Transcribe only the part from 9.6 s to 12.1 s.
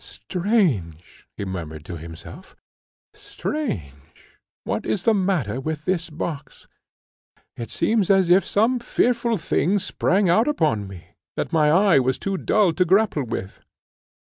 sprang out upon me, that my eye